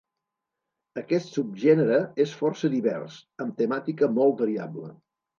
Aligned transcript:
Aquest 1.01 1.27
subgènere 1.35 1.99
és 2.25 2.33
força 2.39 2.71
divers, 2.75 3.17
amb 3.45 3.53
temàtica 3.59 4.09
molt 4.15 4.41
variable. 4.45 4.91